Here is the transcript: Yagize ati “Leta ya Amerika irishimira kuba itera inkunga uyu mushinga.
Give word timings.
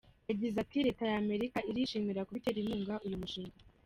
Yagize 0.29 0.55
ati 0.63 0.77
“Leta 0.87 1.03
ya 1.11 1.17
Amerika 1.23 1.57
irishimira 1.69 2.25
kuba 2.25 2.37
itera 2.39 2.57
inkunga 2.61 2.95
uyu 3.05 3.21
mushinga. 3.21 3.57